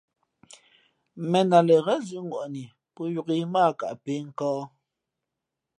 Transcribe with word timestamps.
̀mēn 1.29 1.49
a 1.57 1.59
lα 1.67 1.77
ghén 1.85 2.01
zʉ̄ʼŋwαni 2.07 2.63
pō 2.93 3.01
yōk 3.13 3.27
ǐ 3.37 3.37
mά 3.53 3.61
ǎ 3.69 3.77
kα 3.79 3.87
pēh 4.03 4.21
nkᾱᾱ. 4.29 4.59